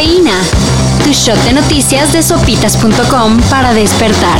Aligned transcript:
Cafeína. 0.00 0.32
Tu 1.04 1.10
shot 1.12 1.36
de 1.44 1.52
noticias 1.52 2.10
de 2.14 2.22
sopitas.com 2.22 3.38
para 3.50 3.74
despertar. 3.74 4.38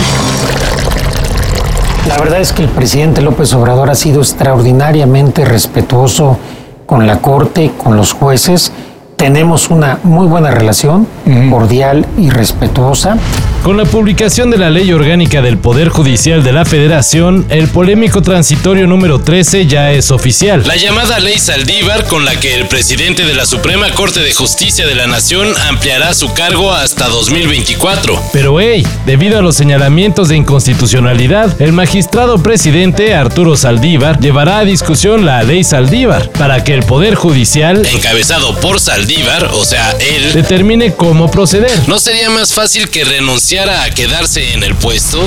La 2.08 2.16
verdad 2.16 2.40
es 2.40 2.54
que 2.54 2.62
el 2.62 2.70
presidente 2.70 3.20
López 3.20 3.52
Obrador 3.52 3.90
ha 3.90 3.94
sido 3.94 4.22
extraordinariamente 4.22 5.44
respetuoso 5.44 6.38
con 6.86 7.06
la 7.06 7.18
Corte, 7.18 7.72
con 7.76 7.94
los 7.94 8.14
jueces. 8.14 8.72
Tenemos 9.16 9.68
una 9.68 9.98
muy 10.02 10.26
buena 10.26 10.50
relación, 10.50 11.06
cordial 11.50 12.06
y 12.16 12.30
respetuosa. 12.30 13.18
Con 13.62 13.76
la 13.76 13.84
publicación 13.84 14.50
de 14.50 14.56
la 14.56 14.70
Ley 14.70 14.90
Orgánica 14.90 15.42
del 15.42 15.58
Poder 15.58 15.90
Judicial 15.90 16.42
de 16.42 16.50
la 16.50 16.64
Federación, 16.64 17.44
el 17.50 17.68
polémico 17.68 18.22
transitorio 18.22 18.86
número 18.86 19.20
13 19.20 19.66
ya 19.66 19.92
es 19.92 20.10
oficial. 20.10 20.66
La 20.66 20.76
llamada 20.76 21.20
Ley 21.20 21.38
Saldívar, 21.38 22.06
con 22.06 22.24
la 22.24 22.40
que 22.40 22.54
el 22.54 22.68
presidente 22.68 23.26
de 23.26 23.34
la 23.34 23.44
Suprema 23.44 23.90
Corte 23.90 24.20
de 24.20 24.32
Justicia 24.32 24.86
de 24.86 24.94
la 24.94 25.06
Nación 25.06 25.46
ampliará 25.68 26.14
su 26.14 26.32
cargo 26.32 26.72
hasta 26.72 27.08
2024. 27.08 28.30
Pero 28.32 28.58
hey, 28.60 28.86
debido 29.04 29.38
a 29.38 29.42
los 29.42 29.56
señalamientos 29.56 30.30
de 30.30 30.36
inconstitucionalidad, 30.36 31.60
el 31.60 31.74
magistrado 31.74 32.42
presidente 32.42 33.14
Arturo 33.14 33.58
Saldívar 33.58 34.20
llevará 34.20 34.60
a 34.60 34.64
discusión 34.64 35.26
la 35.26 35.42
Ley 35.42 35.64
Saldívar 35.64 36.30
para 36.30 36.64
que 36.64 36.72
el 36.72 36.82
Poder 36.82 37.14
Judicial, 37.14 37.86
encabezado 37.92 38.58
por 38.60 38.80
Saldívar, 38.80 39.50
o 39.52 39.66
sea, 39.66 39.90
él, 40.00 40.32
determine 40.32 40.94
cómo 40.94 41.30
proceder. 41.30 41.78
¿No 41.88 41.98
sería 41.98 42.30
más 42.30 42.54
fácil 42.54 42.88
que 42.88 43.04
renunciar 43.04 43.49
a 43.58 43.90
quedarse 43.90 44.54
en 44.54 44.62
el 44.62 44.76
puesto? 44.76 45.18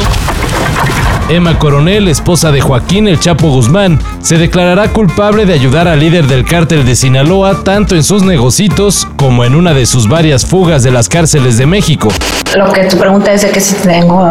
Emma 1.28 1.60
Coronel, 1.60 2.08
esposa 2.08 2.54
de 2.54 2.62
Joaquín 2.62 3.10
El 3.10 3.20
Chapo 3.20 3.50
Guzmán, 3.50 4.00
se 4.22 4.38
declarará 4.38 4.88
culpable 4.94 5.46
de 5.46 5.52
ayudar 5.52 5.90
al 5.90 6.00
líder 6.00 6.28
del 6.28 6.46
cártel 6.46 6.86
de 6.86 6.96
Sinaloa 6.96 7.66
tanto 7.66 7.96
en 7.96 8.04
sus 8.04 8.24
negocios 8.24 9.06
como 9.18 9.44
en 9.44 9.56
una 9.56 9.74
de 9.74 9.86
sus 9.86 10.08
varias 10.08 10.46
fugas 10.46 10.84
de 10.84 10.92
las 10.92 11.10
cárceles 11.10 11.58
de 11.58 11.66
México. 11.66 12.08
Lo 12.56 12.72
que 12.72 12.86
tu 12.86 12.98
pregunta 12.98 13.34
es 13.34 13.42
de 13.42 13.50
que 13.50 13.60
si 13.60 13.76
tengo 13.76 14.26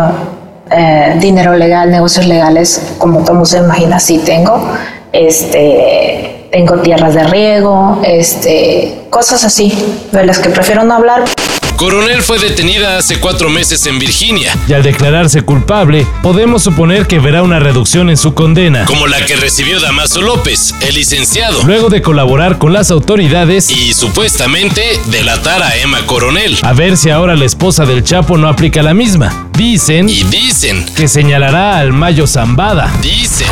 eh, 0.70 1.18
dinero 1.20 1.54
legal, 1.54 1.90
negocios 1.90 2.26
legales, 2.26 2.94
como 2.96 3.22
todo 3.22 3.44
se 3.44 3.58
imagina, 3.58 4.00
sí 4.00 4.22
tengo. 4.24 4.72
Este, 5.12 6.48
tengo 6.50 6.76
tierras 6.76 7.12
de 7.14 7.24
riego, 7.24 8.00
este, 8.04 9.02
cosas 9.10 9.44
así, 9.44 9.70
de 10.12 10.24
las 10.24 10.38
que 10.38 10.48
prefiero 10.48 10.82
no 10.82 10.94
hablar. 10.94 11.24
Coronel 11.82 12.22
fue 12.22 12.38
detenida 12.38 12.96
hace 12.96 13.18
cuatro 13.18 13.50
meses 13.50 13.84
en 13.86 13.98
Virginia. 13.98 14.56
Y 14.68 14.72
al 14.72 14.84
declararse 14.84 15.42
culpable, 15.42 16.06
podemos 16.22 16.62
suponer 16.62 17.08
que 17.08 17.18
verá 17.18 17.42
una 17.42 17.58
reducción 17.58 18.08
en 18.08 18.16
su 18.16 18.34
condena. 18.34 18.84
Como 18.84 19.08
la 19.08 19.26
que 19.26 19.34
recibió 19.34 19.80
Damaso 19.80 20.22
López, 20.22 20.76
el 20.80 20.94
licenciado. 20.94 21.60
Luego 21.64 21.88
de 21.88 22.00
colaborar 22.00 22.58
con 22.58 22.72
las 22.72 22.92
autoridades 22.92 23.68
y 23.68 23.94
supuestamente 23.94 25.00
delatar 25.06 25.60
a 25.60 25.76
Emma 25.76 26.06
Coronel. 26.06 26.56
A 26.62 26.72
ver 26.72 26.96
si 26.96 27.10
ahora 27.10 27.34
la 27.34 27.46
esposa 27.46 27.84
del 27.84 28.04
Chapo 28.04 28.38
no 28.38 28.46
aplica 28.46 28.80
la 28.84 28.94
misma. 28.94 29.48
Dicen. 29.52 30.08
Y 30.08 30.22
dicen. 30.22 30.86
Que 30.94 31.08
señalará 31.08 31.78
al 31.78 31.92
Mayo 31.92 32.28
Zambada. 32.28 32.92
Dicen. 33.02 33.48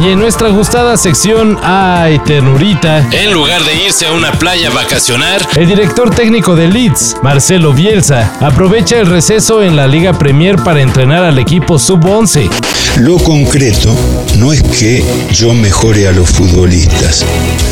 Y 0.00 0.08
en 0.08 0.18
nuestra 0.18 0.48
gustada 0.48 0.96
sección 0.96 1.58
Ay, 1.62 2.18
ternurita. 2.20 3.08
En 3.12 3.32
lugar 3.32 3.62
de 3.64 3.74
irse 3.86 4.06
a 4.06 4.12
una 4.12 4.32
playa 4.32 4.68
a 4.68 4.74
vacacionar, 4.74 5.46
el 5.56 5.68
director 5.68 6.10
técnico 6.10 6.56
de 6.56 6.68
Leeds, 6.68 7.16
Marcelo 7.22 7.72
Bielsa, 7.72 8.32
aprovecha 8.40 8.98
el 8.98 9.06
receso 9.06 9.62
en 9.62 9.76
la 9.76 9.86
Liga 9.86 10.18
Premier 10.18 10.56
para 10.56 10.80
entrenar 10.80 11.24
al 11.24 11.38
equipo 11.38 11.78
sub-11. 11.78 12.50
Lo 12.98 13.16
concreto 13.18 13.94
no 14.38 14.52
es 14.52 14.62
que 14.62 15.04
yo 15.32 15.54
mejore 15.54 16.08
a 16.08 16.12
los 16.12 16.28
futbolistas. 16.28 17.24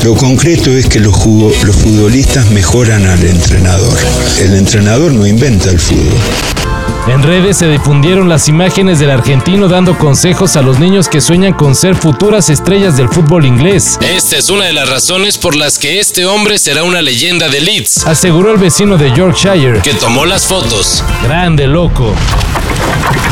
Lo 0.04 0.14
concreto 0.14 0.70
es 0.70 0.86
que 0.86 1.00
los, 1.00 1.14
los 1.26 1.76
futbolistas 1.76 2.50
mejoran 2.50 3.06
al 3.06 3.22
entrenador. 3.24 3.98
El 4.40 4.54
entrenador 4.54 5.12
no 5.12 5.26
inventa 5.26 5.70
el 5.70 5.78
fútbol. 5.78 6.59
En 7.06 7.22
redes 7.22 7.56
se 7.56 7.66
difundieron 7.66 8.28
las 8.28 8.48
imágenes 8.48 8.98
del 9.00 9.10
argentino 9.10 9.68
dando 9.68 9.96
consejos 9.96 10.56
a 10.56 10.62
los 10.62 10.78
niños 10.78 11.08
que 11.08 11.20
sueñan 11.20 11.54
con 11.54 11.74
ser 11.74 11.94
futuras 11.96 12.50
estrellas 12.50 12.96
del 12.96 13.08
fútbol 13.08 13.46
inglés. 13.46 13.98
Esta 14.02 14.36
es 14.36 14.50
una 14.50 14.66
de 14.66 14.72
las 14.72 14.88
razones 14.88 15.38
por 15.38 15.56
las 15.56 15.78
que 15.78 15.98
este 15.98 16.26
hombre 16.26 16.58
será 16.58 16.84
una 16.84 17.02
leyenda 17.02 17.48
de 17.48 17.60
Leeds, 17.60 18.06
aseguró 18.06 18.52
el 18.52 18.58
vecino 18.58 18.96
de 18.96 19.12
Yorkshire, 19.12 19.80
que 19.82 19.94
tomó 19.94 20.26
las 20.26 20.46
fotos. 20.46 21.02
Grande 21.24 21.66
loco. 21.66 22.14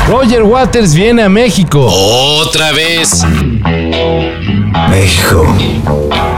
Roger 0.09 0.43
Waters 0.43 0.95
viene 0.95 1.23
a 1.23 1.28
México. 1.28 1.87
Otra 1.87 2.73
vez. 2.73 3.23
México, 4.89 5.55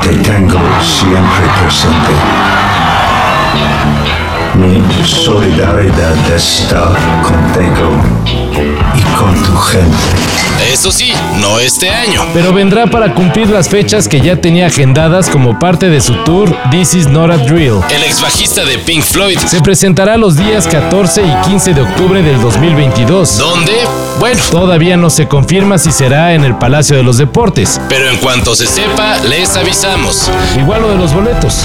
te 0.03 0.09
tengo 0.09 0.59
siempre 0.83 1.47
presente. 1.63 2.70
Solidaridad 5.11 6.15
está 6.33 6.93
contigo 7.25 7.91
y 8.95 9.03
con 9.19 9.35
tu 9.43 9.57
gente. 9.57 9.97
Eso 10.73 10.93
sí, 10.93 11.13
no 11.41 11.59
este 11.59 11.91
año. 11.91 12.23
Pero 12.33 12.53
vendrá 12.53 12.87
para 12.87 13.13
cumplir 13.13 13.51
las 13.51 13.69
fechas 13.69 14.07
que 14.07 14.21
ya 14.21 14.37
tenía 14.37 14.67
agendadas 14.67 15.29
como 15.29 15.59
parte 15.59 15.89
de 15.89 16.01
su 16.01 16.15
tour 16.23 16.57
This 16.71 16.95
Is 16.95 17.09
Not 17.09 17.33
a 17.33 17.39
Drill. 17.39 17.81
El 17.91 18.05
ex 18.05 18.23
bajista 18.23 18.65
de 18.65 18.79
Pink 18.79 19.03
Floyd 19.03 19.39
se 19.39 19.61
presentará 19.61 20.17
los 20.17 20.37
días 20.37 20.69
14 20.69 21.23
y 21.23 21.49
15 21.49 21.75
de 21.75 21.81
octubre 21.81 22.23
del 22.23 22.41
2022. 22.41 23.37
¿Dónde? 23.37 23.73
Bueno, 24.21 24.41
todavía 24.51 24.97
no 24.97 25.11
se 25.11 25.27
confirma 25.27 25.79
si 25.79 25.91
será 25.91 26.35
en 26.35 26.45
el 26.45 26.57
Palacio 26.57 26.97
de 26.97 27.03
los 27.03 27.19
Deportes. 27.19 27.81
Pero 27.89 28.09
en 28.09 28.19
cuanto 28.19 28.55
se 28.55 28.67
sepa, 28.67 29.19
les 29.29 29.57
avisamos. 29.57 30.31
Igual 30.57 30.83
lo 30.83 30.91
de 30.91 30.97
los 30.97 31.13
boletos. 31.13 31.65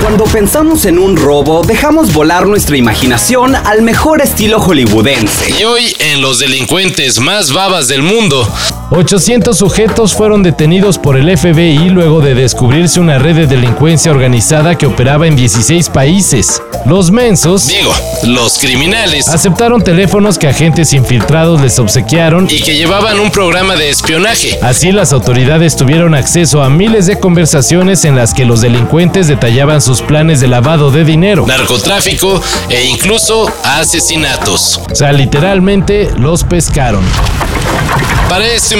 Cuando 0.00 0.24
pensamos 0.24 0.86
en 0.86 0.98
un 0.98 1.16
robo, 1.16 1.62
dejamos 1.62 2.12
volar 2.12 2.46
nuestra 2.46 2.76
imaginación 2.76 3.54
al 3.54 3.82
mejor 3.82 4.22
estilo 4.22 4.58
hollywoodense. 4.58 5.54
Y 5.60 5.64
hoy, 5.64 5.94
en 5.98 6.22
los 6.22 6.38
delincuentes 6.38 7.20
más 7.20 7.52
babas 7.52 7.86
del 7.88 8.02
mundo, 8.02 8.50
800 8.92 9.56
sujetos 9.56 10.14
fueron 10.14 10.42
detenidos 10.42 10.98
por 10.98 11.16
el 11.16 11.38
FBI 11.38 11.90
luego 11.90 12.20
de 12.20 12.34
descubrirse 12.34 12.98
una 12.98 13.20
red 13.20 13.36
de 13.36 13.46
delincuencia 13.46 14.10
organizada 14.10 14.76
que 14.76 14.86
operaba 14.86 15.28
en 15.28 15.36
16 15.36 15.88
países. 15.90 16.60
Los 16.86 17.12
mensos, 17.12 17.68
digo, 17.68 17.94
los 18.24 18.58
criminales, 18.58 19.28
aceptaron 19.28 19.82
teléfonos 19.82 20.38
que 20.38 20.48
agentes 20.48 20.92
infiltrados 20.92 21.60
les 21.60 21.78
obsequiaron 21.78 22.48
y 22.50 22.60
que 22.62 22.74
llevaban 22.74 23.20
un 23.20 23.30
programa 23.30 23.76
de 23.76 23.90
espionaje. 23.90 24.58
Así 24.60 24.90
las 24.90 25.12
autoridades 25.12 25.76
tuvieron 25.76 26.16
acceso 26.16 26.60
a 26.60 26.68
miles 26.68 27.06
de 27.06 27.20
conversaciones 27.20 28.04
en 28.04 28.16
las 28.16 28.34
que 28.34 28.44
los 28.44 28.60
delincuentes 28.60 29.28
detallaban 29.28 29.80
sus 29.82 30.02
planes 30.02 30.40
de 30.40 30.48
lavado 30.48 30.90
de 30.90 31.04
dinero, 31.04 31.46
narcotráfico 31.46 32.42
e 32.68 32.86
incluso 32.86 33.52
asesinatos. 33.62 34.80
O 34.90 34.94
sea, 34.96 35.12
literalmente 35.12 36.10
los 36.16 36.42
pescaron. 36.42 37.04
Para 38.30 38.46
esta 38.46 38.76
y 38.76 38.79